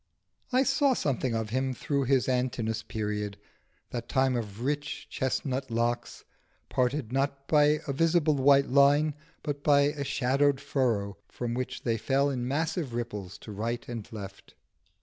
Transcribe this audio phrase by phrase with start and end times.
[0.51, 3.37] I saw something of him through his Antinoüs period,
[3.91, 6.25] the time of rich chesnut locks,
[6.69, 11.97] parted not by a visible white line, but by a shadowed furrow from which they
[11.97, 14.55] fell in massive ripples to right and left.